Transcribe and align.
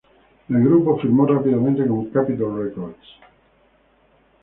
El 0.49 0.63
grupo 0.63 0.97
firmó 0.97 1.27
rápidamente 1.27 1.85
con 1.85 2.07
"Capitol 2.09 2.63
Records". 2.63 2.97